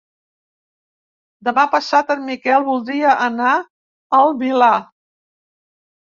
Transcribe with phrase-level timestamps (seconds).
[1.49, 3.53] Demà passat en Miquel voldria anar
[4.23, 4.73] al Milà.